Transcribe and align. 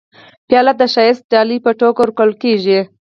پیاله 0.47 0.73
د 0.79 0.81
ښایسته 0.93 1.25
ډالۍ 1.31 1.57
په 1.65 1.71
توګه 1.79 1.97
ورکول 2.01 2.31
کېږي. 2.43 2.79